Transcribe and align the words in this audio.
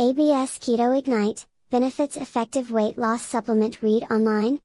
ABS 0.00 0.58
Keto 0.58 0.96
Ignite, 0.98 1.44
Benefits 1.70 2.16
Effective 2.16 2.70
Weight 2.70 2.96
Loss 2.96 3.20
Supplement 3.20 3.82
Read 3.82 4.04
online, 4.10 4.58